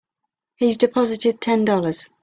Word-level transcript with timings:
He's 0.55 0.77
deposited 0.77 1.39
Ten 1.41 1.63
Dollars. 1.63 2.09